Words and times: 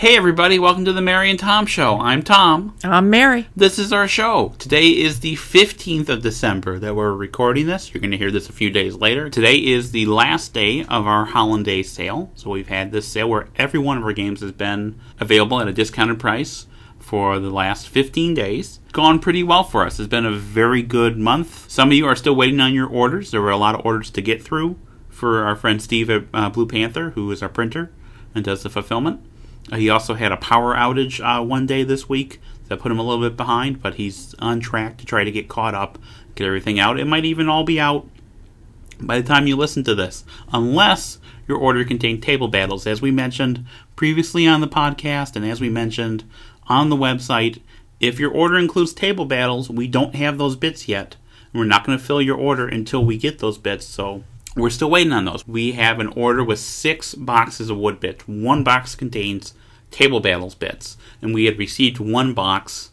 Hey 0.00 0.16
everybody, 0.16 0.58
welcome 0.58 0.86
to 0.86 0.94
the 0.94 1.02
Mary 1.02 1.28
and 1.28 1.38
Tom 1.38 1.66
Show. 1.66 2.00
I'm 2.00 2.22
Tom. 2.22 2.74
I'm 2.82 3.10
Mary. 3.10 3.48
This 3.54 3.78
is 3.78 3.92
our 3.92 4.08
show. 4.08 4.54
Today 4.58 4.88
is 4.88 5.20
the 5.20 5.36
15th 5.36 6.08
of 6.08 6.22
December 6.22 6.78
that 6.78 6.96
we're 6.96 7.12
recording 7.12 7.66
this. 7.66 7.92
You're 7.92 8.00
going 8.00 8.10
to 8.12 8.16
hear 8.16 8.30
this 8.30 8.48
a 8.48 8.54
few 8.54 8.70
days 8.70 8.94
later. 8.94 9.28
Today 9.28 9.56
is 9.56 9.92
the 9.92 10.06
last 10.06 10.54
day 10.54 10.84
of 10.84 11.06
our 11.06 11.26
Holland 11.26 11.66
Day 11.66 11.82
sale. 11.82 12.32
So 12.34 12.48
we've 12.48 12.68
had 12.68 12.92
this 12.92 13.06
sale 13.06 13.28
where 13.28 13.48
every 13.56 13.78
one 13.78 13.98
of 13.98 14.04
our 14.04 14.14
games 14.14 14.40
has 14.40 14.52
been 14.52 14.98
available 15.18 15.60
at 15.60 15.68
a 15.68 15.72
discounted 15.74 16.18
price 16.18 16.66
for 16.98 17.38
the 17.38 17.50
last 17.50 17.86
15 17.86 18.32
days. 18.32 18.80
It's 18.84 18.92
gone 18.92 19.18
pretty 19.18 19.42
well 19.42 19.64
for 19.64 19.84
us. 19.84 20.00
It's 20.00 20.08
been 20.08 20.24
a 20.24 20.32
very 20.32 20.82
good 20.82 21.18
month. 21.18 21.70
Some 21.70 21.90
of 21.90 21.94
you 21.94 22.06
are 22.06 22.16
still 22.16 22.34
waiting 22.34 22.60
on 22.60 22.72
your 22.72 22.88
orders. 22.88 23.32
There 23.32 23.42
were 23.42 23.50
a 23.50 23.58
lot 23.58 23.74
of 23.74 23.84
orders 23.84 24.08
to 24.12 24.22
get 24.22 24.42
through 24.42 24.78
for 25.10 25.44
our 25.44 25.56
friend 25.56 25.82
Steve 25.82 26.08
at 26.08 26.24
uh, 26.32 26.48
Blue 26.48 26.66
Panther, 26.66 27.10
who 27.10 27.30
is 27.30 27.42
our 27.42 27.50
printer 27.50 27.92
and 28.34 28.42
does 28.42 28.62
the 28.62 28.70
fulfillment. 28.70 29.20
He 29.74 29.88
also 29.88 30.14
had 30.14 30.32
a 30.32 30.36
power 30.36 30.74
outage 30.74 31.20
uh, 31.20 31.42
one 31.44 31.66
day 31.66 31.84
this 31.84 32.08
week 32.08 32.40
that 32.68 32.80
put 32.80 32.90
him 32.90 32.98
a 32.98 33.02
little 33.02 33.28
bit 33.28 33.36
behind, 33.36 33.82
but 33.82 33.94
he's 33.94 34.34
on 34.38 34.60
track 34.60 34.96
to 34.98 35.06
try 35.06 35.24
to 35.24 35.30
get 35.30 35.48
caught 35.48 35.74
up, 35.74 35.98
get 36.34 36.46
everything 36.46 36.78
out. 36.78 36.98
It 36.98 37.06
might 37.06 37.24
even 37.24 37.48
all 37.48 37.64
be 37.64 37.80
out 37.80 38.06
by 39.00 39.20
the 39.20 39.26
time 39.26 39.46
you 39.46 39.56
listen 39.56 39.84
to 39.84 39.94
this, 39.94 40.24
unless 40.52 41.18
your 41.48 41.58
order 41.58 41.84
contained 41.84 42.22
table 42.22 42.48
battles, 42.48 42.86
as 42.86 43.02
we 43.02 43.10
mentioned 43.10 43.64
previously 43.96 44.46
on 44.46 44.60
the 44.60 44.68
podcast 44.68 45.36
and 45.36 45.44
as 45.44 45.60
we 45.60 45.68
mentioned 45.68 46.24
on 46.68 46.90
the 46.90 46.96
website. 46.96 47.60
If 47.98 48.18
your 48.18 48.30
order 48.30 48.56
includes 48.56 48.94
table 48.94 49.26
battles, 49.26 49.68
we 49.68 49.86
don't 49.86 50.14
have 50.14 50.38
those 50.38 50.56
bits 50.56 50.88
yet. 50.88 51.16
We're 51.52 51.64
not 51.64 51.84
going 51.84 51.98
to 51.98 52.04
fill 52.04 52.22
your 52.22 52.36
order 52.36 52.66
until 52.66 53.04
we 53.04 53.18
get 53.18 53.40
those 53.40 53.58
bits, 53.58 53.84
so 53.84 54.22
we're 54.56 54.70
still 54.70 54.90
waiting 54.90 55.12
on 55.12 55.24
those. 55.24 55.46
We 55.46 55.72
have 55.72 56.00
an 56.00 56.08
order 56.08 56.42
with 56.42 56.58
six 56.58 57.14
boxes 57.14 57.70
of 57.70 57.78
wood 57.78 58.00
bits. 58.00 58.26
One 58.26 58.64
box 58.64 58.94
contains 58.94 59.54
table 59.90 60.20
battles 60.20 60.54
bits, 60.54 60.96
and 61.22 61.34
we 61.34 61.44
had 61.44 61.58
received 61.58 61.98
one 61.98 62.34
box 62.34 62.90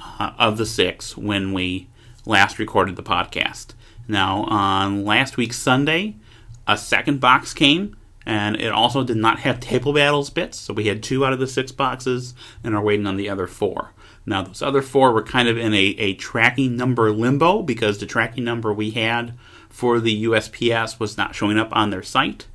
uh, 0.00 0.32
of 0.38 0.58
the 0.58 0.66
six 0.66 1.16
when 1.16 1.52
we 1.52 1.88
last 2.24 2.58
recorded 2.58 2.96
the 2.96 3.02
podcast. 3.02 3.68
Now, 4.08 4.44
on 4.44 5.04
last 5.04 5.36
week's 5.36 5.58
Sunday, 5.58 6.16
a 6.66 6.76
second 6.78 7.20
box 7.20 7.52
came, 7.52 7.96
and 8.24 8.56
it 8.56 8.72
also 8.72 9.04
did 9.04 9.16
not 9.16 9.40
have 9.40 9.60
table 9.60 9.92
battles 9.92 10.30
bits, 10.30 10.58
so 10.58 10.74
we 10.74 10.86
had 10.86 11.02
two 11.02 11.24
out 11.24 11.32
of 11.32 11.38
the 11.38 11.46
six 11.46 11.72
boxes 11.72 12.34
and 12.64 12.74
are 12.74 12.82
waiting 12.82 13.06
on 13.06 13.16
the 13.16 13.28
other 13.28 13.46
four. 13.46 13.92
Now, 14.24 14.42
those 14.42 14.62
other 14.62 14.82
four 14.82 15.12
were 15.12 15.22
kind 15.22 15.48
of 15.48 15.56
in 15.56 15.72
a, 15.72 15.94
a 15.98 16.14
tracking 16.14 16.76
number 16.76 17.12
limbo 17.12 17.62
because 17.62 17.98
the 17.98 18.06
tracking 18.06 18.42
number 18.42 18.72
we 18.72 18.90
had 18.90 19.34
for 19.76 20.00
the 20.00 20.24
USPS 20.24 20.98
was 20.98 21.18
not 21.18 21.34
showing 21.34 21.58
up 21.58 21.68
on 21.76 21.90
their 21.90 22.02
site. 22.02 22.46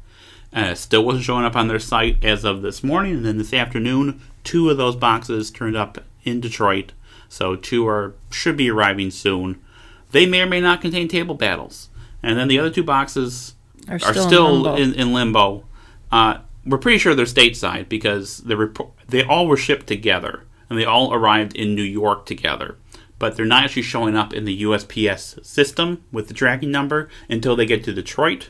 Uh, 0.52 0.74
still 0.74 1.06
wasn't 1.06 1.24
showing 1.24 1.46
up 1.46 1.56
on 1.56 1.68
their 1.68 1.78
site 1.78 2.18
as 2.26 2.44
of 2.44 2.64
this 2.64 2.84
morning, 2.84 3.18
and 3.18 3.26
then 3.26 3.38
this 3.38 3.54
afternoon, 3.54 4.20
two 4.44 4.72
of 4.72 4.78
those 4.78 4.96
boxes 4.96 5.52
turned 5.52 5.78
up 5.78 6.00
in 6.24 6.42
Detroit. 6.42 6.94
So 7.30 7.56
two 7.56 7.88
are 7.88 8.16
should 8.32 8.58
be 8.58 8.72
arriving 8.72 9.12
soon. 9.12 9.62
They 10.12 10.26
may 10.26 10.42
or 10.42 10.48
may 10.48 10.62
not 10.62 10.82
contain 10.82 11.08
table 11.08 11.36
battles, 11.36 11.90
and 12.24 12.40
then 12.40 12.48
the 12.48 12.58
other 12.58 12.72
two 12.72 12.84
boxes 12.84 13.54
Are 13.88 13.96
are 13.96 14.00
still 14.00 14.28
still, 14.28 14.48
in 14.48 14.64
limbo. 14.64 14.76
in, 14.82 14.94
in 14.96 15.14
limbo. 15.14 15.66
Uh, 16.12 16.40
we're 16.66 16.80
pretty 16.80 16.98
sure 16.98 17.14
they're 17.14 17.26
stateside 17.26 17.88
because 17.88 18.40
the 18.40 18.58
report 18.58 18.94
they 19.08 19.24
all 19.24 19.46
were 19.46 19.58
shipped 19.58 19.86
together 19.86 20.46
and 20.72 20.80
they 20.80 20.86
all 20.86 21.14
arrived 21.14 21.56
in 21.56 21.76
New 21.76 21.84
York 21.84 22.26
together. 22.26 22.78
But 23.22 23.36
they're 23.36 23.46
not 23.46 23.64
actually 23.64 23.84
showing 23.84 24.18
up 24.18 24.34
in 24.34 24.46
the 24.46 24.64
USPS 24.64 25.46
system 25.46 26.04
with 26.12 26.28
the 26.28 26.34
tracking 26.34 26.72
number 26.72 27.08
until 27.30 27.56
they 27.56 27.68
get 27.68 27.84
to 27.84 27.94
Detroit, 27.94 28.50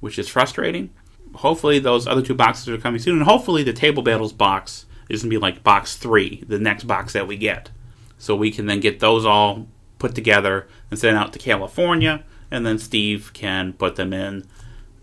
which 0.00 0.18
is 0.18 0.30
frustrating. 0.30 0.88
Hopefully, 1.34 1.78
those 1.78 2.06
other 2.06 2.22
two 2.22 2.34
boxes 2.34 2.70
are 2.70 2.78
coming 2.78 3.00
soon, 3.00 3.16
and 3.16 3.24
hopefully, 3.24 3.62
the 3.62 3.74
Table 3.74 4.02
Battles 4.02 4.32
box 4.32 4.86
is 5.10 5.20
going 5.20 5.30
to 5.30 5.36
be 5.36 5.38
like 5.38 5.62
box 5.62 5.94
three, 5.94 6.42
the 6.48 6.58
next 6.58 6.84
box 6.84 7.12
that 7.12 7.26
we 7.26 7.36
get. 7.36 7.68
So 8.16 8.34
we 8.34 8.50
can 8.50 8.64
then 8.64 8.80
get 8.80 9.00
those 9.00 9.26
all 9.26 9.66
put 9.98 10.14
together 10.14 10.66
and 10.90 10.98
sent 10.98 11.18
out 11.18 11.34
to 11.34 11.38
California, 11.38 12.24
and 12.50 12.64
then 12.64 12.78
Steve 12.78 13.34
can 13.34 13.74
put 13.74 13.96
them 13.96 14.14
in 14.14 14.46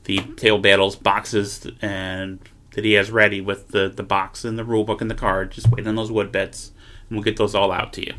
the 0.05 0.17
Table 0.35 0.57
Battles 0.57 0.95
boxes 0.95 1.67
and 1.79 2.39
that 2.71 2.83
he 2.83 2.93
has 2.93 3.11
ready 3.11 3.39
with 3.39 3.67
the, 3.67 3.87
the 3.87 4.01
box 4.01 4.43
and 4.43 4.57
the 4.57 4.63
rule 4.63 4.83
book 4.83 4.99
and 4.99 5.11
the 5.11 5.15
card. 5.15 5.51
Just 5.51 5.69
wait 5.69 5.85
on 5.85 5.95
those 5.95 6.11
wood 6.11 6.31
bits, 6.31 6.71
and 7.07 7.15
we'll 7.15 7.23
get 7.23 7.37
those 7.37 7.53
all 7.53 7.71
out 7.71 7.93
to 7.93 8.03
you. 8.03 8.15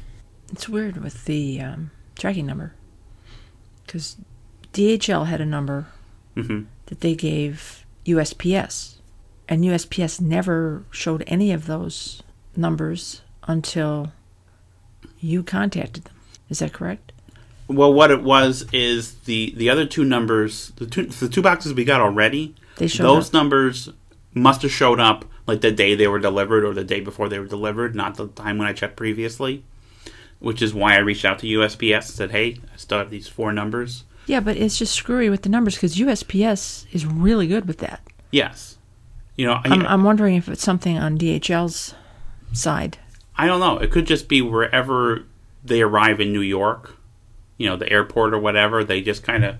It's 0.53 0.69
weird 0.69 0.99
with 0.99 1.25
the 1.25 1.61
um, 1.61 1.91
tracking 2.19 2.47
number 2.47 2.75
because 3.85 4.17
DHL 4.73 5.27
had 5.27 5.41
a 5.41 5.47
number 5.47 5.87
hmm 6.35 6.63
that 6.87 7.01
they 7.01 7.17
gave 7.17 7.85
USPS, 8.05 8.99
and 9.49 9.65
USPS 9.65 10.21
never 10.21 10.85
showed 10.93 11.25
any 11.27 11.51
of 11.51 11.67
those 11.67 12.23
numbers 12.55 13.23
until 13.49 14.13
you 15.19 15.43
contacted 15.43 16.05
them. 16.05 16.15
Is 16.49 16.61
that 16.61 16.73
correct? 16.73 17.11
Well, 17.67 17.93
what 17.93 18.13
it 18.13 18.23
was 18.23 18.67
is 18.73 19.15
the 19.25 19.53
the 19.57 19.69
other 19.69 19.85
two 19.85 20.05
numbers, 20.05 20.71
the 20.77 20.87
two 20.87 21.07
the 21.07 21.29
two 21.29 21.43
boxes 21.43 21.75
we 21.75 21.85
got 21.85 22.01
already. 22.01 22.55
They 22.77 22.87
showed 22.87 23.05
those 23.05 23.29
up. 23.29 23.33
numbers 23.35 23.89
must 24.33 24.63
have 24.63 24.71
showed 24.71 25.01
up 25.01 25.25
like 25.47 25.61
the 25.61 25.73
day 25.73 25.95
they 25.95 26.07
were 26.07 26.19
delivered 26.21 26.65
or 26.65 26.75
the 26.75 26.85
day 26.85 27.01
before 27.01 27.29
they 27.29 27.39
were 27.39 27.47
delivered, 27.47 27.97
not 27.97 28.17
the 28.17 28.29
time 28.29 28.59
when 28.59 28.69
I 28.69 28.73
checked 28.73 28.97
previously. 28.97 29.65
Which 30.39 30.61
is 30.61 30.75
why 30.75 30.95
I 30.95 30.99
reached 30.99 31.25
out 31.25 31.39
to 31.41 31.47
USPS 31.47 31.95
and 31.95 32.05
said, 32.05 32.31
"Hey, 32.31 32.59
I 32.73 32.77
still 32.77 32.99
have 32.99 33.11
these 33.11 33.29
four 33.29 33.53
numbers." 33.53 34.05
Yeah, 34.27 34.41
but 34.41 34.57
it's 34.57 34.79
just 34.79 34.95
screwy 34.95 35.31
with 35.31 35.43
the 35.43 35.49
numbers 35.49 35.77
because 35.77 35.97
USPS 35.97 36.87
is 36.93 37.07
really 37.07 37.47
good 37.47 37.67
with 37.67 37.79
that. 37.79 38.01
Yes, 38.31 38.77
you 39.37 39.47
know, 39.47 39.61
I'm, 39.65 39.87
I, 39.87 39.93
I'm 39.93 40.05
wondering 40.05 40.37
if 40.37 40.49
it's 40.49 40.63
something 40.63 40.99
on 40.99 41.19
DHL's 41.19 41.95
side. 42.53 42.99
I 43.37 43.47
don't 43.47 43.61
know. 43.61 43.79
It 43.79 43.91
could 43.91 44.07
just 44.07 44.29
be 44.29 44.43
wherever 44.43 45.25
they 45.65 45.83
arrive 45.83 46.21
in 46.21 46.33
New 46.33 46.41
York, 46.41 46.97
you 47.59 47.69
know, 47.69 47.77
the 47.77 47.91
airport 47.91 48.35
or 48.35 48.39
whatever. 48.39 48.83
They 48.83 49.01
just 49.01 49.23
kind 49.23 49.45
of 49.45 49.57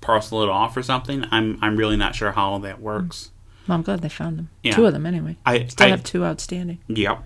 parcel 0.00 0.42
it 0.42 0.48
off 0.48 0.76
or 0.76 0.82
something. 0.82 1.24
I'm 1.30 1.58
I'm 1.60 1.76
really 1.76 1.96
not 1.96 2.14
sure 2.14 2.32
how 2.32 2.58
that 2.58 2.76
hmm. 2.76 2.82
works. 2.82 3.30
Well, 3.66 3.76
I'm 3.76 3.82
glad 3.82 4.02
they 4.02 4.10
found 4.10 4.38
them. 4.38 4.50
Yeah. 4.62 4.74
Two 4.74 4.86
of 4.86 4.92
them, 4.92 5.06
anyway. 5.06 5.36
I 5.46 5.66
Still 5.66 5.86
I, 5.86 5.90
have 5.90 6.04
two 6.04 6.24
outstanding. 6.24 6.78
Yep. 6.88 7.22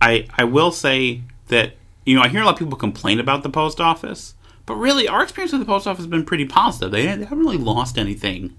I 0.00 0.28
I 0.36 0.44
will 0.44 0.70
say 0.70 1.22
that 1.48 1.74
you 2.04 2.14
know 2.16 2.22
I 2.22 2.28
hear 2.28 2.42
a 2.42 2.44
lot 2.44 2.54
of 2.54 2.58
people 2.58 2.78
complain 2.78 3.20
about 3.20 3.42
the 3.42 3.50
post 3.50 3.80
office, 3.80 4.34
but 4.66 4.74
really 4.76 5.08
our 5.08 5.22
experience 5.22 5.52
with 5.52 5.60
the 5.60 5.66
post 5.66 5.86
office 5.86 6.04
has 6.04 6.10
been 6.10 6.24
pretty 6.24 6.46
positive. 6.46 6.90
They, 6.90 7.02
they 7.02 7.24
haven't 7.24 7.40
really 7.40 7.58
lost 7.58 7.98
anything 7.98 8.56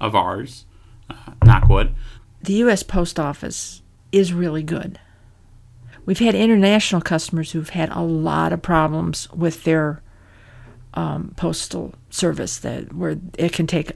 of 0.00 0.14
ours. 0.14 0.66
Uh, 1.10 1.32
knock 1.44 1.68
wood. 1.68 1.94
the 2.42 2.54
U.S. 2.54 2.82
Post 2.82 3.18
Office 3.18 3.82
is 4.12 4.32
really 4.32 4.62
good. 4.62 4.98
We've 6.04 6.18
had 6.18 6.34
international 6.34 7.00
customers 7.00 7.52
who've 7.52 7.70
had 7.70 7.90
a 7.90 8.00
lot 8.00 8.52
of 8.52 8.62
problems 8.62 9.30
with 9.32 9.64
their 9.64 10.02
um, 10.94 11.32
postal 11.36 11.94
service, 12.10 12.58
that 12.58 12.92
where 12.92 13.16
it 13.38 13.52
can 13.52 13.66
take 13.66 13.92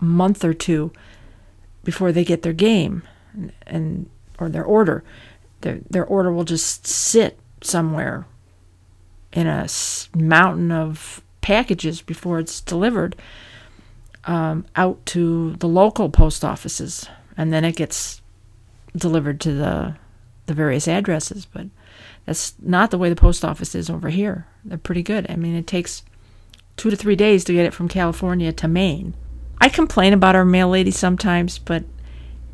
a 0.00 0.04
month 0.04 0.44
or 0.44 0.52
two 0.54 0.92
before 1.84 2.12
they 2.12 2.24
get 2.24 2.42
their 2.42 2.52
game 2.52 3.02
and, 3.32 3.52
and 3.66 4.10
or 4.38 4.48
their 4.48 4.64
order. 4.64 5.02
Their 5.62 5.80
their 5.88 6.04
order 6.04 6.30
will 6.32 6.44
just 6.44 6.86
sit 6.86 7.38
somewhere 7.66 8.26
in 9.32 9.46
a 9.46 9.68
mountain 10.14 10.72
of 10.72 11.22
packages 11.40 12.02
before 12.02 12.38
it's 12.38 12.60
delivered 12.60 13.14
um, 14.24 14.66
out 14.74 15.04
to 15.06 15.52
the 15.54 15.68
local 15.68 16.08
post 16.08 16.44
offices, 16.44 17.08
and 17.36 17.52
then 17.52 17.64
it 17.64 17.76
gets 17.76 18.20
delivered 18.96 19.40
to 19.40 19.52
the 19.52 19.96
the 20.46 20.54
various 20.54 20.88
addresses. 20.88 21.46
But 21.46 21.66
that's 22.24 22.54
not 22.60 22.90
the 22.90 22.98
way 22.98 23.08
the 23.08 23.16
post 23.16 23.44
office 23.44 23.74
is 23.74 23.88
over 23.88 24.08
here. 24.08 24.46
They're 24.64 24.78
pretty 24.78 25.02
good. 25.02 25.26
I 25.30 25.36
mean, 25.36 25.54
it 25.54 25.66
takes 25.66 26.02
two 26.76 26.90
to 26.90 26.96
three 26.96 27.16
days 27.16 27.44
to 27.44 27.52
get 27.52 27.66
it 27.66 27.74
from 27.74 27.88
California 27.88 28.52
to 28.52 28.68
Maine. 28.68 29.14
I 29.60 29.68
complain 29.68 30.12
about 30.12 30.34
our 30.34 30.44
mail 30.44 30.68
lady 30.68 30.90
sometimes, 30.90 31.58
but 31.58 31.84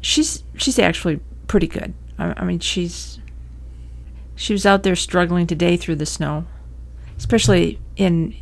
she's 0.00 0.44
she's 0.56 0.79
actually 0.79 1.21
pretty 1.49 1.67
good. 1.67 1.94
I, 2.19 2.34
I 2.37 2.44
mean, 2.44 2.59
she's 2.59 3.19
she 4.34 4.52
was 4.52 4.64
out 4.67 4.82
there 4.82 4.96
struggling 4.96 5.46
today 5.46 5.76
through 5.76 5.96
the 5.96 6.06
snow, 6.06 6.44
especially 7.19 7.79
in 7.96 8.34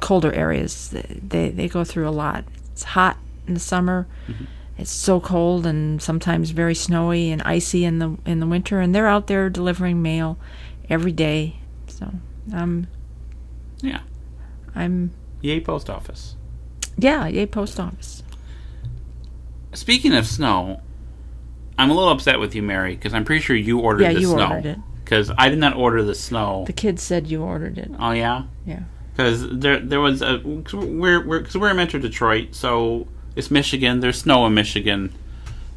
colder 0.00 0.32
areas. 0.32 0.90
They 0.90 1.50
they 1.50 1.68
go 1.68 1.84
through 1.84 2.08
a 2.08 2.10
lot. 2.10 2.44
It's 2.72 2.84
hot 2.84 3.16
in 3.46 3.54
the 3.54 3.60
summer. 3.60 4.06
Mm-hmm. 4.28 4.44
It's 4.78 4.90
so 4.90 5.20
cold 5.20 5.66
and 5.66 6.02
sometimes 6.02 6.50
very 6.50 6.74
snowy 6.74 7.30
and 7.30 7.40
icy 7.42 7.84
in 7.84 7.98
the 8.00 8.16
in 8.26 8.40
the 8.40 8.46
winter. 8.46 8.80
And 8.80 8.94
they're 8.94 9.06
out 9.06 9.26
there 9.28 9.48
delivering 9.50 10.02
mail 10.02 10.36
every 10.90 11.12
day. 11.12 11.56
So 11.86 12.12
I'm 12.52 12.86
Yeah. 13.80 14.00
I'm 14.74 15.12
Yay, 15.42 15.60
post 15.60 15.88
office. 15.90 16.36
yeah 16.98 17.26
yay 17.26 17.46
post 17.46 17.78
office. 17.78 18.22
Speaking 19.72 20.14
of 20.14 20.26
snow, 20.26 20.80
I'm 21.78 21.90
a 21.90 21.94
little 21.94 22.10
upset 22.10 22.38
with 22.40 22.54
you, 22.54 22.62
Mary, 22.62 22.94
because 22.94 23.12
I'm 23.14 23.24
pretty 23.24 23.42
sure 23.42 23.56
you 23.56 23.78
ordered 23.80 24.02
Yeah, 24.04 24.12
the 24.14 24.20
you 24.20 24.28
snow. 24.30 24.48
ordered 24.48 24.66
it. 24.66 24.78
Because 25.04 25.30
I 25.36 25.48
did 25.48 25.58
not 25.58 25.76
order 25.76 26.02
the 26.02 26.14
snow. 26.14 26.64
The 26.66 26.72
kid 26.72 26.98
said 26.98 27.26
you 27.26 27.42
ordered 27.42 27.78
it. 27.78 27.90
Oh 27.98 28.12
yeah. 28.12 28.44
Yeah. 28.66 28.84
Because 29.12 29.46
there 29.48 29.78
there 29.78 30.00
was 30.00 30.22
a 30.22 30.38
cause 30.64 30.74
we're 30.74 31.24
we're 31.24 31.40
because 31.40 31.56
we're 31.56 31.70
in 31.70 31.76
Metro 31.76 32.00
Detroit, 32.00 32.54
so 32.54 33.06
it's 33.36 33.50
Michigan. 33.50 34.00
There's 34.00 34.20
snow 34.20 34.46
in 34.46 34.54
Michigan 34.54 35.12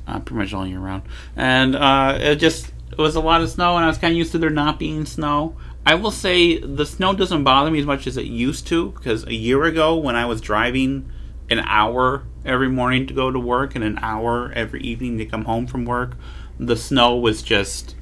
uh, 0.08 0.20
pretty 0.20 0.40
much 0.40 0.54
all 0.54 0.66
year 0.66 0.80
round. 0.80 1.04
And 1.36 1.76
uh, 1.76 2.18
it 2.20 2.38
just 2.38 2.72
it 2.92 2.98
was 2.98 3.16
a 3.16 3.20
lot 3.20 3.42
of 3.42 3.50
snow, 3.50 3.76
and 3.76 3.86
I 3.86 3.88
was 3.88 3.98
kind 3.98 4.12
of 4.12 4.18
used 4.18 4.32
to 4.32 4.38
there 4.38 4.50
not 4.50 4.80
being 4.80 5.06
snow. 5.06 5.56
I 5.86 5.96
will 5.96 6.12
say 6.12 6.58
the 6.58 6.86
snow 6.86 7.14
doesn't 7.14 7.44
bother 7.44 7.72
me 7.72 7.80
as 7.80 7.86
much 7.86 8.08
as 8.08 8.18
it 8.18 8.26
used 8.26 8.68
to 8.68 8.92
because 8.92 9.24
a 9.26 9.34
year 9.34 9.64
ago 9.64 9.96
when 9.96 10.16
I 10.16 10.26
was 10.26 10.42
driving 10.42 11.10
an 11.50 11.60
hour 11.60 12.24
every 12.44 12.68
morning 12.68 13.08
to 13.08 13.14
go 13.14 13.32
to 13.32 13.40
work 13.40 13.76
and 13.76 13.84
an 13.84 13.98
hour 14.02 14.52
every 14.54 14.82
evening 14.82 15.18
to 15.20 15.26
come 15.26 15.46
home 15.46 15.68
from 15.68 15.86
work, 15.86 16.18
the 16.60 16.76
snow 16.76 17.16
was 17.16 17.42
just 17.42 17.96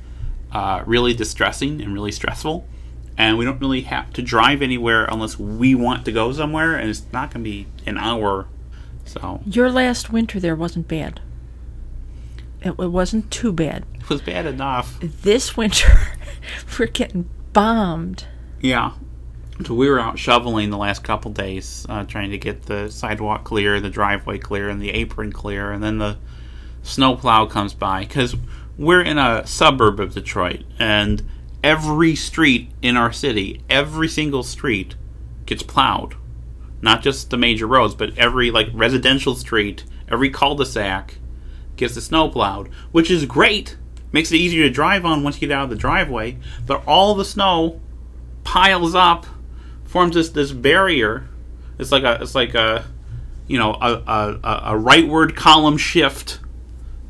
uh, 0.51 0.83
really 0.86 1.13
distressing 1.13 1.81
and 1.81 1.94
really 1.94 2.12
stressful. 2.12 2.68
And 3.18 3.38
we 3.38 3.45
don't 3.45 3.59
really 3.59 3.81
have 3.81 4.12
to 4.13 4.21
drive 4.21 4.62
anywhere 4.62 5.06
unless 5.06 5.39
we 5.39 5.74
want 5.74 6.03
to 6.06 6.12
go 6.12 6.33
somewhere, 6.33 6.75
and 6.75 6.89
it's 6.89 7.06
not 7.13 7.33
going 7.33 7.44
to 7.44 7.50
be 7.50 7.68
an 7.86 7.97
hour. 7.97 8.47
So 9.06 9.42
Your 9.45 9.71
last 9.71 10.12
winter 10.12 10.39
there 10.39 10.56
wasn't 10.56 10.88
bad. 10.88 11.21
It, 12.62 12.71
it 12.71 12.92
wasn't 12.92 13.31
too 13.31 13.53
bad. 13.53 13.86
it 13.95 14.09
was 14.09 14.21
bad 14.21 14.45
enough. 14.45 15.00
This 15.00 15.56
winter, 15.56 16.09
we're 16.80 16.88
getting 16.88 17.30
bombed. 17.53 18.25
Yeah. 18.59 18.94
So 19.65 19.74
we 19.74 19.89
were 19.89 20.00
out 20.00 20.19
shoveling 20.19 20.69
the 20.69 20.77
last 20.77 21.03
couple 21.03 21.31
days, 21.31 21.86
uh, 21.88 22.03
trying 22.03 22.31
to 22.31 22.38
get 22.38 22.63
the 22.63 22.89
sidewalk 22.89 23.45
clear, 23.45 23.80
the 23.80 23.89
driveway 23.89 24.38
clear, 24.39 24.68
and 24.68 24.81
the 24.81 24.89
apron 24.89 25.31
clear, 25.31 25.71
and 25.71 25.81
then 25.81 25.97
the 26.00 26.18
snowplow 26.83 27.45
comes 27.45 27.74
by 27.74 28.01
because 28.01 28.36
we're 28.77 29.01
in 29.01 29.18
a 29.18 29.45
suburb 29.48 30.00
of 30.00 30.13
Detroit, 30.13 30.63
and 30.80 31.24
every 31.63 32.16
street 32.16 32.72
in 32.81 32.98
our 32.98 33.12
city, 33.12 33.62
every 33.69 34.07
single 34.07 34.44
street, 34.44 34.95
gets 35.45 35.63
plowed. 35.63 36.16
Not 36.81 37.01
just 37.01 37.30
the 37.30 37.38
major 37.38 37.68
roads, 37.68 37.95
but 37.95 38.18
every 38.18 38.51
like 38.51 38.68
residential 38.74 39.36
street, 39.36 39.83
every 40.10 40.30
cul-de-sac 40.30 41.18
gets 41.75 41.95
the 41.95 42.01
snow 42.01 42.30
plowed, 42.30 42.69
which 42.92 43.10
is 43.10 43.25
great. 43.25 43.77
Makes 44.12 44.31
it 44.31 44.38
easier 44.38 44.63
to 44.63 44.69
drive 44.69 45.04
on 45.06 45.24
once 45.24 45.42
you 45.42 45.48
get 45.48 45.57
out 45.57 45.66
of 45.66 45.69
the 45.69 45.75
driveway. 45.75 46.38
But 46.66 46.83
all 46.88 47.16
the 47.16 47.25
snow 47.25 47.81
piles 48.44 48.95
up, 48.95 49.25
forms 49.83 50.16
this 50.16 50.30
this 50.30 50.51
barrier. 50.51 51.28
It's 51.80 51.92
like 51.92 52.04
a 52.04 52.19
it's 52.21 52.36
like 52.36 52.54
a 52.54 52.86
you 53.48 53.57
know 53.57 53.74
a 53.74 53.94
a, 54.07 54.39
a- 54.44 54.80
rightward 54.80 55.36
column 55.36 55.78
shift 55.78 56.39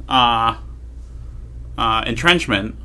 uh, 0.07 0.57
uh, 1.77 2.03
entrenchment 2.05 2.75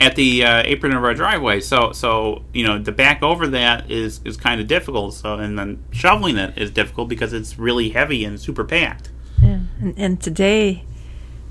at 0.00 0.16
the 0.16 0.44
uh, 0.44 0.62
apron 0.64 0.94
of 0.94 1.04
our 1.04 1.14
driveway. 1.14 1.60
So 1.60 1.92
so 1.92 2.44
you 2.52 2.66
know 2.66 2.82
to 2.82 2.92
back 2.92 3.22
over 3.22 3.46
that 3.48 3.90
is 3.90 4.20
is 4.24 4.36
kind 4.36 4.60
of 4.60 4.66
difficult. 4.66 5.14
So 5.14 5.34
and 5.34 5.58
then 5.58 5.82
shoveling 5.90 6.36
it 6.36 6.58
is 6.58 6.70
difficult 6.70 7.08
because 7.08 7.32
it's 7.32 7.58
really 7.58 7.90
heavy 7.90 8.24
and 8.24 8.40
super 8.40 8.64
packed. 8.64 9.10
Yeah. 9.42 9.60
And, 9.80 9.94
and 9.98 10.20
today, 10.20 10.84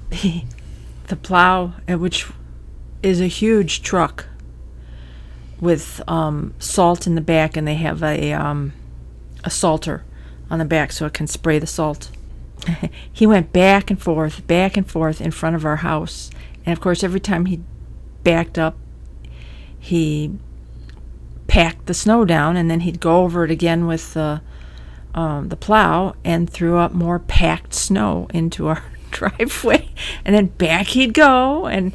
the, 0.10 0.44
the 1.08 1.16
plow, 1.16 1.74
uh, 1.90 1.98
which 1.98 2.28
is 3.02 3.22
a 3.22 3.28
huge 3.28 3.84
truck 3.84 4.26
with 5.60 6.02
um, 6.08 6.54
salt 6.60 7.06
in 7.08 7.16
the 7.16 7.22
back, 7.22 7.56
and 7.56 7.68
they 7.68 7.76
have 7.76 8.04
a 8.04 8.34
um, 8.34 8.74
a 9.44 9.50
salter 9.50 10.04
on 10.50 10.60
the 10.60 10.66
back 10.66 10.92
so 10.92 11.06
it 11.06 11.14
can 11.14 11.28
spray 11.28 11.60
the 11.60 11.68
salt. 11.68 12.12
he 13.12 13.26
went 13.26 13.54
back 13.54 13.90
and 13.90 14.02
forth, 14.02 14.46
back 14.48 14.78
and 14.78 14.90
forth 14.90 15.22
in 15.22 15.32
front 15.32 15.56
of 15.56 15.66
our 15.66 15.78
house, 15.78 16.30
and 16.66 16.74
of 16.74 16.82
course, 16.82 17.04
every 17.04 17.20
time 17.20 17.46
he 17.46 17.62
backed 18.24 18.58
up, 18.58 18.78
he 19.78 20.32
packed 21.48 21.86
the 21.86 21.94
snow 21.94 22.26
down, 22.26 22.56
and 22.56 22.70
then 22.70 22.82
he'd 22.82 23.00
go 23.00 23.24
over 23.24 23.44
it 23.44 23.52
again 23.52 23.86
with 23.86 24.14
the 24.14 24.42
um, 25.14 25.50
the 25.50 25.56
plow 25.56 26.16
and 26.24 26.50
threw 26.50 26.78
up 26.78 26.92
more 26.92 27.20
packed 27.20 27.74
snow 27.74 28.28
into 28.34 28.68
our 28.68 28.84
driveway. 29.12 29.90
And 30.26 30.36
then 30.36 30.48
back 30.48 30.88
he'd 30.88 31.14
go, 31.14 31.68
and 31.68 31.94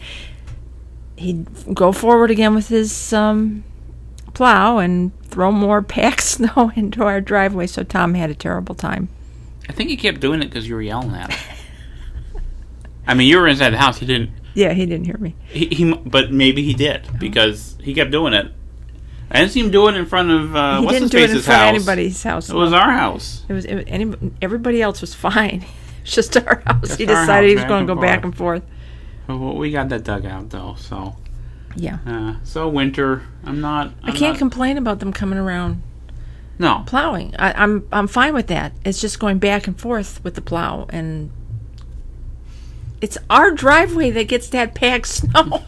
he'd 1.17 1.75
go 1.75 1.93
forward 1.93 2.31
again 2.31 2.55
with 2.55 2.69
his 2.69 3.13
um, 3.13 3.65
plow 4.35 4.79
and 4.79 5.13
throw 5.25 5.51
more 5.51 5.83
packed 5.97 6.23
snow 6.23 6.71
into 6.77 7.03
our 7.03 7.21
driveway. 7.21 7.67
So 7.67 7.83
Tom 7.83 8.15
had 8.15 8.31
a 8.31 8.35
terrible 8.35 8.75
time. 8.75 9.09
I 9.69 9.73
think 9.73 9.91
he 9.91 9.97
kept 9.97 10.21
doing 10.21 10.43
it 10.43 10.47
because 10.47 10.69
you 10.69 10.75
were 10.75 10.83
yelling 10.83 11.15
at 11.15 11.33
him. 11.33 11.57
I 13.07 13.15
mean, 13.15 13.29
you 13.29 13.39
were 13.39 13.49
inside 13.49 13.71
the 13.71 13.79
house. 13.79 13.99
He 13.99 14.07
didn't. 14.07 14.31
Yeah, 14.55 14.73
he 14.73 14.87
didn't 14.87 15.07
hear 15.07 15.17
me. 15.19 15.35
He, 15.49 15.67
he 15.67 15.93
but 15.95 16.33
maybe 16.33 16.63
he 16.63 16.75
did 16.75 17.09
because 17.19 17.77
he 17.83 17.95
kept 17.95 18.11
doing 18.11 18.33
it. 18.35 18.53
I 19.31 19.41
didn't 19.41 19.53
see 19.53 19.61
him 19.61 19.71
do 19.71 19.89
it 19.89 19.95
in 19.95 20.07
front 20.07 20.31
of 20.31 20.57
uh, 20.57 20.81
he 20.81 20.87
what's 20.87 20.99
didn't 20.99 21.03
his 21.03 21.11
do 21.11 21.19
it 21.19 21.31
in 21.31 21.43
front 21.43 21.61
house. 21.61 21.69
of 21.71 21.75
anybody's 21.77 22.23
house. 22.23 22.49
It 22.51 22.55
was 22.55 22.73
our 22.73 22.91
house. 22.93 23.45
It 23.49 23.53
was, 23.53 23.65
it 23.67 23.75
was 23.75 23.85
any, 23.87 24.15
everybody 24.43 24.81
else 24.83 25.01
was 25.01 25.15
fine. 25.27 25.65
It's 26.03 26.15
just 26.15 26.37
our 26.37 26.63
house. 26.67 26.89
Just 26.89 26.99
he 26.99 27.07
decided 27.07 27.51
he 27.51 27.57
was 27.57 27.65
going 27.65 27.87
to 27.87 27.95
go 27.95 28.01
back 28.01 28.25
and 28.25 28.35
forth. 28.37 28.63
Well, 29.29 29.55
we 29.57 29.71
got 29.71 29.91
that 29.91 30.05
dug 30.05 30.25
out 30.25 30.49
though. 30.51 30.75
So, 30.79 31.15
Yeah. 31.77 31.99
uh, 32.07 32.37
so 32.45 32.69
winter. 32.69 33.23
I'm 33.45 33.61
not. 33.61 33.89
I 34.03 34.09
I'm 34.09 34.15
can't 34.17 34.33
not- 34.33 34.39
complain 34.39 34.79
about 34.79 35.01
them 35.01 35.13
coming 35.13 35.39
around 35.39 35.83
no. 36.59 36.85
plowing. 36.87 37.35
I, 37.39 37.53
I'm 37.53 37.87
I'm 37.93 38.09
fine 38.09 38.35
with 38.35 38.49
that. 38.49 38.73
It's 38.85 39.01
just 39.01 39.19
going 39.19 39.39
back 39.39 39.67
and 39.67 39.79
forth 39.79 40.23
with 40.25 40.35
the 40.35 40.41
plow, 40.41 40.87
and 40.91 41.31
it's 43.01 43.19
our 43.31 43.51
driveway 43.51 44.11
that 44.11 44.25
gets 44.25 44.49
that 44.51 44.75
packed 44.75 45.07
snow. 45.09 45.65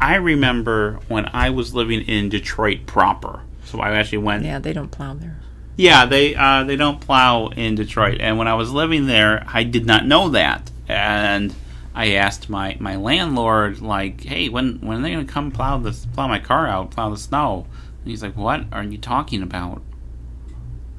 I 0.00 0.16
remember 0.16 1.00
when 1.08 1.26
I 1.32 1.50
was 1.50 1.74
living 1.74 2.02
in 2.02 2.28
Detroit 2.28 2.86
proper. 2.86 3.40
So 3.64 3.80
I 3.80 3.90
actually 3.92 4.18
went. 4.18 4.44
yeah, 4.44 4.58
they 4.58 4.72
don't 4.72 4.90
plow 4.90 5.14
there. 5.14 5.38
Yeah, 5.76 6.06
they 6.06 6.34
uh, 6.34 6.64
they 6.64 6.76
don't 6.76 7.00
plow 7.00 7.48
in 7.48 7.74
Detroit. 7.74 8.18
And 8.20 8.38
when 8.38 8.48
I 8.48 8.54
was 8.54 8.70
living 8.70 9.06
there, 9.06 9.44
I 9.46 9.64
did 9.64 9.84
not 9.84 10.06
know 10.06 10.30
that. 10.30 10.70
And 10.88 11.54
I 11.94 12.12
asked 12.12 12.48
my, 12.48 12.76
my 12.78 12.96
landlord, 12.96 13.80
like, 13.80 14.22
"Hey, 14.22 14.48
when 14.48 14.78
when 14.80 14.98
are 14.98 15.02
they 15.02 15.12
gonna 15.12 15.24
come 15.24 15.50
plow 15.50 15.78
this 15.78 16.06
plow 16.06 16.28
my 16.28 16.38
car 16.38 16.66
out, 16.66 16.92
plow 16.92 17.10
the 17.10 17.16
snow?" 17.16 17.66
And 18.06 18.12
he's 18.12 18.22
like, 18.22 18.36
"What 18.36 18.66
are 18.70 18.84
you 18.84 18.98
talking 18.98 19.42
about? 19.42 19.82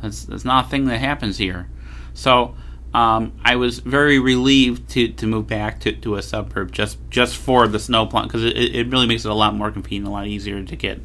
That's 0.01 0.25
that's 0.25 0.43
not 0.43 0.65
a 0.65 0.67
thing 0.67 0.87
that 0.87 0.97
happens 0.97 1.37
here." 1.37 1.69
So 2.13 2.53
um, 2.93 3.31
I 3.45 3.55
was 3.55 3.79
very 3.79 4.19
relieved 4.19 4.89
to, 4.89 5.07
to 5.07 5.25
move 5.25 5.47
back 5.47 5.79
to, 5.81 5.93
to 5.93 6.15
a 6.15 6.21
suburb 6.21 6.73
just 6.73 6.97
just 7.09 7.37
for 7.37 7.65
the 7.65 7.79
snow 7.79 8.05
because 8.07 8.43
it, 8.43 8.57
it 8.57 8.89
really 8.89 9.07
makes 9.07 9.23
it 9.23 9.31
a 9.31 9.33
lot 9.33 9.55
more 9.55 9.71
convenient, 9.71 10.07
a 10.07 10.11
lot 10.11 10.27
easier 10.27 10.61
to 10.61 10.75
get 10.75 10.99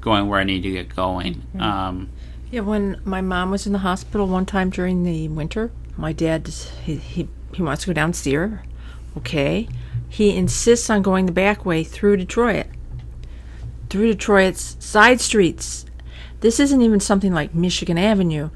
going 0.00 0.28
where 0.28 0.38
I 0.38 0.44
need 0.44 0.62
to 0.62 0.70
get 0.70 0.94
going. 0.94 1.42
Um, 1.58 2.10
Yeah, 2.52 2.60
when 2.60 3.00
my 3.04 3.20
mom 3.20 3.50
was 3.50 3.66
in 3.66 3.72
the 3.72 3.80
hospital 3.80 4.28
one 4.28 4.46
time 4.46 4.70
during 4.70 5.02
the 5.02 5.26
winter, 5.26 5.72
my 5.96 6.12
dad 6.12 6.46
he, 6.84 6.94
he 6.94 7.28
he 7.52 7.62
wants 7.62 7.82
to 7.82 7.88
go 7.88 7.92
down 7.94 8.12
see 8.12 8.34
her. 8.34 8.62
Okay, 9.16 9.68
he 10.08 10.36
insists 10.36 10.88
on 10.88 11.02
going 11.02 11.26
the 11.26 11.32
back 11.32 11.66
way 11.66 11.82
through 11.82 12.16
Detroit, 12.18 12.66
through 13.92 14.06
Detroit's 14.06 14.74
side 14.80 15.20
streets. 15.20 15.84
This 16.40 16.58
isn't 16.58 16.80
even 16.80 16.98
something 16.98 17.34
like 17.34 17.54
Michigan 17.54 17.98
Avenue. 17.98 18.48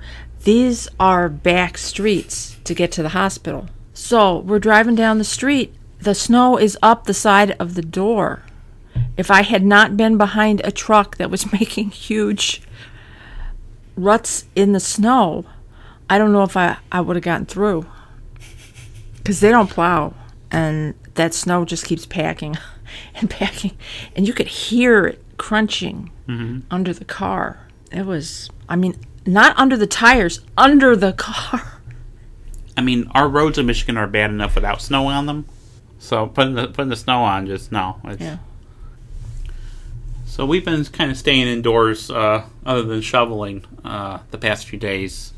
These 0.44 0.88
are 0.98 1.28
back 1.28 1.76
streets 1.76 2.56
to 2.64 2.72
get 2.72 2.90
to 2.92 3.02
the 3.02 3.10
hospital. 3.10 3.68
So 3.92 4.38
we're 4.38 4.58
driving 4.58 4.94
down 4.94 5.18
the 5.18 5.24
street. 5.24 5.74
The 6.00 6.14
snow 6.14 6.56
is 6.56 6.78
up 6.82 7.04
the 7.04 7.12
side 7.12 7.50
of 7.60 7.74
the 7.74 7.82
door. 7.82 8.44
If 9.18 9.30
I 9.30 9.42
had 9.42 9.62
not 9.62 9.94
been 9.94 10.16
behind 10.16 10.62
a 10.64 10.72
truck 10.72 11.18
that 11.18 11.30
was 11.30 11.52
making 11.60 11.90
huge 11.90 12.62
ruts 13.94 14.46
in 14.54 14.72
the 14.72 14.80
snow, 14.80 15.44
I 16.08 16.16
don't 16.16 16.32
know 16.32 16.44
if 16.44 16.56
I, 16.56 16.78
I 16.90 17.02
would 17.02 17.16
have 17.16 17.24
gotten 17.24 17.44
through. 17.44 17.84
Because 19.18 19.40
they 19.40 19.50
don't 19.50 19.68
plow, 19.68 20.14
and 20.50 20.94
that 21.12 21.34
snow 21.34 21.66
just 21.66 21.84
keeps 21.84 22.06
packing 22.06 22.56
and 23.14 23.28
packing. 23.28 23.76
And 24.14 24.26
you 24.26 24.32
could 24.32 24.46
hear 24.46 25.06
it 25.08 25.22
crunching 25.36 26.10
under 26.70 26.92
the 26.92 27.04
car. 27.04 27.68
It 27.92 28.04
was, 28.04 28.50
I 28.68 28.76
mean, 28.76 28.96
not 29.24 29.58
under 29.58 29.76
the 29.76 29.86
tires, 29.86 30.40
under 30.56 30.96
the 30.96 31.12
car. 31.12 31.80
I 32.76 32.82
mean, 32.82 33.10
our 33.14 33.28
roads 33.28 33.58
in 33.58 33.66
Michigan 33.66 33.96
are 33.96 34.06
bad 34.06 34.30
enough 34.30 34.54
without 34.54 34.82
snow 34.82 35.06
on 35.06 35.26
them. 35.26 35.46
So 35.98 36.26
putting 36.26 36.54
the 36.54 36.68
putting 36.68 36.90
the 36.90 36.96
snow 36.96 37.22
on 37.22 37.46
just 37.46 37.72
no. 37.72 37.96
It's, 38.04 38.20
Yeah. 38.20 38.38
So 40.26 40.44
we've 40.44 40.64
been 40.64 40.84
kind 40.84 41.10
of 41.10 41.16
staying 41.16 41.48
indoors, 41.48 42.10
uh, 42.10 42.44
other 42.66 42.82
than 42.82 43.00
shoveling, 43.00 43.64
uh, 43.84 44.18
the 44.30 44.36
past 44.36 44.66
few 44.66 44.78
days, 44.78 45.32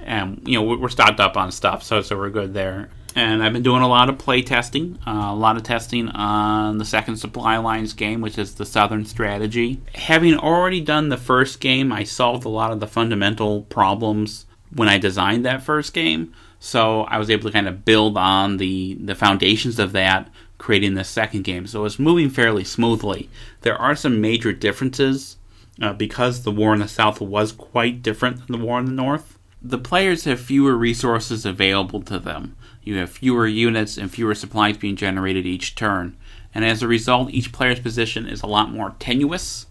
and 0.00 0.42
you 0.44 0.58
know 0.58 0.76
we're 0.76 0.88
stocked 0.88 1.20
up 1.20 1.36
on 1.36 1.52
stuff, 1.52 1.84
so 1.84 2.02
so 2.02 2.16
we're 2.16 2.30
good 2.30 2.52
there. 2.52 2.90
And 3.14 3.42
I've 3.42 3.52
been 3.52 3.62
doing 3.62 3.82
a 3.82 3.88
lot 3.88 4.08
of 4.08 4.16
play 4.16 4.40
testing, 4.42 4.98
uh, 5.06 5.28
a 5.30 5.34
lot 5.34 5.56
of 5.56 5.62
testing 5.62 6.08
on 6.08 6.78
the 6.78 6.84
second 6.84 7.16
Supply 7.16 7.58
Lines 7.58 7.92
game, 7.92 8.22
which 8.22 8.38
is 8.38 8.54
the 8.54 8.64
Southern 8.64 9.04
Strategy. 9.04 9.80
Having 9.94 10.38
already 10.38 10.80
done 10.80 11.10
the 11.10 11.18
first 11.18 11.60
game, 11.60 11.92
I 11.92 12.04
solved 12.04 12.46
a 12.46 12.48
lot 12.48 12.72
of 12.72 12.80
the 12.80 12.86
fundamental 12.86 13.62
problems 13.62 14.46
when 14.74 14.88
I 14.88 14.96
designed 14.96 15.44
that 15.44 15.62
first 15.62 15.92
game. 15.92 16.32
So 16.58 17.02
I 17.02 17.18
was 17.18 17.28
able 17.28 17.44
to 17.44 17.52
kind 17.52 17.68
of 17.68 17.84
build 17.84 18.16
on 18.16 18.56
the 18.56 18.94
the 18.94 19.14
foundations 19.14 19.78
of 19.78 19.92
that, 19.92 20.30
creating 20.58 20.94
the 20.94 21.04
second 21.04 21.42
game. 21.42 21.66
So 21.66 21.84
it's 21.84 21.98
moving 21.98 22.30
fairly 22.30 22.64
smoothly. 22.64 23.28
There 23.62 23.76
are 23.76 23.96
some 23.96 24.20
major 24.20 24.52
differences 24.52 25.36
uh, 25.82 25.92
because 25.92 26.42
the 26.42 26.52
war 26.52 26.72
in 26.72 26.80
the 26.80 26.88
South 26.88 27.20
was 27.20 27.52
quite 27.52 28.00
different 28.00 28.46
than 28.46 28.58
the 28.58 28.64
war 28.64 28.78
in 28.78 28.86
the 28.86 28.92
North. 28.92 29.38
The 29.64 29.78
players 29.78 30.24
have 30.24 30.40
fewer 30.40 30.76
resources 30.76 31.46
available 31.46 32.02
to 32.02 32.18
them. 32.18 32.56
You 32.82 32.96
have 32.96 33.10
fewer 33.10 33.46
units 33.46 33.96
and 33.96 34.10
fewer 34.10 34.34
supplies 34.34 34.76
being 34.76 34.96
generated 34.96 35.46
each 35.46 35.76
turn. 35.76 36.16
And 36.52 36.64
as 36.64 36.82
a 36.82 36.88
result, 36.88 37.30
each 37.30 37.52
player's 37.52 37.78
position 37.78 38.26
is 38.26 38.42
a 38.42 38.48
lot 38.48 38.72
more 38.72 38.96
tenuous. 38.98 39.66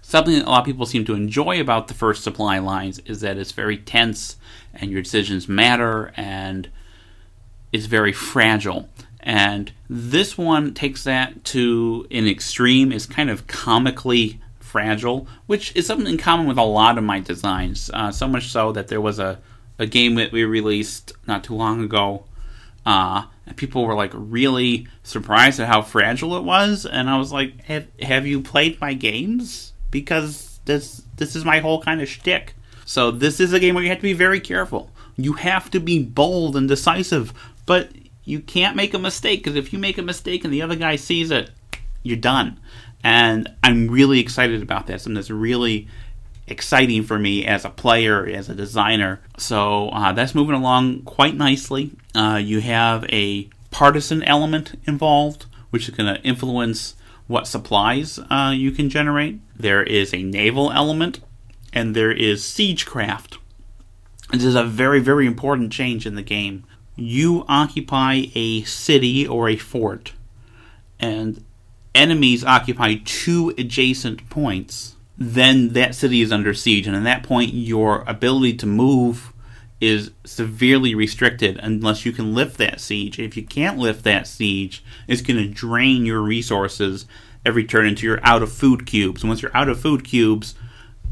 Something 0.00 0.34
that 0.34 0.46
a 0.46 0.50
lot 0.50 0.60
of 0.60 0.66
people 0.66 0.86
seem 0.86 1.04
to 1.06 1.14
enjoy 1.14 1.60
about 1.60 1.88
the 1.88 1.94
first 1.94 2.22
supply 2.22 2.58
lines 2.58 3.00
is 3.00 3.20
that 3.20 3.36
it's 3.36 3.52
very 3.52 3.76
tense 3.76 4.36
and 4.74 4.90
your 4.90 5.02
decisions 5.02 5.48
matter 5.48 6.12
and 6.16 6.68
it's 7.72 7.86
very 7.86 8.12
fragile. 8.12 8.88
And 9.20 9.72
this 9.88 10.36
one 10.36 10.74
takes 10.74 11.04
that 11.04 11.44
to 11.46 12.06
an 12.10 12.26
extreme, 12.26 12.92
is 12.92 13.06
kind 13.06 13.30
of 13.30 13.46
comically 13.46 14.40
fragile, 14.72 15.28
which 15.46 15.76
is 15.76 15.86
something 15.86 16.06
in 16.06 16.16
common 16.16 16.46
with 16.46 16.56
a 16.56 16.62
lot 16.62 16.96
of 16.96 17.04
my 17.04 17.20
designs. 17.20 17.90
Uh, 17.92 18.10
so 18.10 18.26
much 18.26 18.48
so 18.48 18.72
that 18.72 18.88
there 18.88 19.02
was 19.02 19.18
a, 19.18 19.38
a 19.78 19.86
game 19.86 20.14
that 20.14 20.32
we 20.32 20.44
released 20.44 21.12
not 21.26 21.44
too 21.44 21.54
long 21.54 21.84
ago. 21.84 22.24
Uh, 22.86 23.26
and 23.46 23.56
people 23.56 23.84
were 23.84 23.94
like 23.94 24.10
really 24.14 24.88
surprised 25.02 25.60
at 25.60 25.68
how 25.68 25.82
fragile 25.82 26.36
it 26.36 26.42
was, 26.42 26.86
and 26.86 27.08
I 27.10 27.18
was 27.18 27.30
like, 27.30 27.62
"Have, 27.64 27.86
have 28.00 28.26
you 28.26 28.40
played 28.40 28.80
my 28.80 28.94
games? 28.94 29.72
Because 29.90 30.58
this 30.64 31.02
this 31.16 31.36
is 31.36 31.44
my 31.44 31.60
whole 31.60 31.82
kind 31.82 32.00
of 32.00 32.08
shtick." 32.08 32.54
So 32.84 33.10
this 33.10 33.38
is 33.38 33.52
a 33.52 33.60
game 33.60 33.74
where 33.74 33.84
you 33.84 33.90
have 33.90 33.98
to 33.98 34.02
be 34.02 34.14
very 34.14 34.40
careful. 34.40 34.90
You 35.16 35.34
have 35.34 35.70
to 35.70 35.80
be 35.80 36.02
bold 36.02 36.56
and 36.56 36.66
decisive, 36.66 37.32
but 37.66 37.90
you 38.24 38.40
can't 38.40 38.74
make 38.74 38.94
a 38.94 38.98
mistake 38.98 39.44
because 39.44 39.56
if 39.56 39.72
you 39.72 39.78
make 39.78 39.98
a 39.98 40.02
mistake 40.02 40.44
and 40.44 40.52
the 40.52 40.62
other 40.62 40.76
guy 40.76 40.96
sees 40.96 41.30
it, 41.30 41.50
you're 42.02 42.16
done. 42.16 42.58
And 43.04 43.52
I'm 43.62 43.88
really 43.88 44.20
excited 44.20 44.62
about 44.62 44.86
this, 44.86 45.06
and 45.06 45.18
it's 45.18 45.30
really 45.30 45.88
exciting 46.46 47.02
for 47.02 47.18
me 47.18 47.46
as 47.46 47.64
a 47.64 47.70
player, 47.70 48.26
as 48.26 48.48
a 48.48 48.54
designer. 48.54 49.20
So 49.38 49.88
uh, 49.88 50.12
that's 50.12 50.34
moving 50.34 50.54
along 50.54 51.02
quite 51.02 51.34
nicely. 51.34 51.92
Uh, 52.14 52.40
you 52.42 52.60
have 52.60 53.04
a 53.08 53.48
partisan 53.70 54.22
element 54.22 54.78
involved, 54.86 55.46
which 55.70 55.88
is 55.88 55.94
going 55.94 56.14
to 56.14 56.22
influence 56.22 56.94
what 57.26 57.46
supplies 57.46 58.18
uh, 58.30 58.52
you 58.54 58.70
can 58.70 58.90
generate. 58.90 59.40
There 59.56 59.82
is 59.82 60.12
a 60.12 60.22
naval 60.22 60.70
element, 60.70 61.20
and 61.72 61.96
there 61.96 62.12
is 62.12 62.42
siegecraft. 62.42 63.38
This 64.32 64.44
is 64.44 64.54
a 64.54 64.64
very, 64.64 65.00
very 65.00 65.26
important 65.26 65.72
change 65.72 66.06
in 66.06 66.14
the 66.14 66.22
game. 66.22 66.64
You 66.96 67.44
occupy 67.48 68.24
a 68.34 68.62
city 68.64 69.26
or 69.26 69.48
a 69.48 69.56
fort, 69.56 70.12
and 71.00 71.44
enemies 71.94 72.44
occupy 72.44 72.96
two 73.04 73.54
adjacent 73.58 74.28
points, 74.30 74.96
then 75.18 75.70
that 75.70 75.94
city 75.94 76.20
is 76.20 76.32
under 76.32 76.54
siege. 76.54 76.86
And 76.86 76.96
at 76.96 77.04
that 77.04 77.22
point, 77.22 77.52
your 77.54 78.02
ability 78.06 78.54
to 78.58 78.66
move 78.66 79.32
is 79.80 80.12
severely 80.24 80.94
restricted 80.94 81.58
unless 81.58 82.06
you 82.06 82.12
can 82.12 82.34
lift 82.34 82.56
that 82.58 82.80
siege. 82.80 83.18
If 83.18 83.36
you 83.36 83.42
can't 83.42 83.78
lift 83.78 84.04
that 84.04 84.26
siege, 84.26 84.82
it's 85.08 85.22
going 85.22 85.38
to 85.38 85.48
drain 85.48 86.06
your 86.06 86.20
resources 86.20 87.06
every 87.44 87.64
turn 87.64 87.86
until 87.86 88.10
you're 88.10 88.20
out 88.24 88.42
of 88.42 88.52
food 88.52 88.86
cubes. 88.86 89.22
And 89.22 89.30
once 89.30 89.42
you're 89.42 89.56
out 89.56 89.68
of 89.68 89.80
food 89.80 90.04
cubes, 90.04 90.54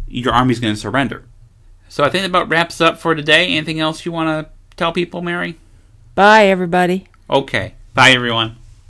your 0.06 0.32
army's 0.32 0.60
going 0.60 0.74
to 0.74 0.80
surrender. 0.80 1.24
So 1.88 2.04
I 2.04 2.10
think 2.10 2.22
that 2.22 2.30
about 2.30 2.48
wraps 2.48 2.80
up 2.80 2.98
for 2.98 3.16
today. 3.16 3.48
Anything 3.48 3.80
else 3.80 4.06
you 4.06 4.12
want 4.12 4.28
to 4.46 4.52
tell 4.76 4.92
people, 4.92 5.20
Mary? 5.20 5.58
Bye, 6.14 6.46
everybody. 6.46 7.08
Okay. 7.28 7.74
Bye, 7.94 8.10
everyone. 8.10 8.59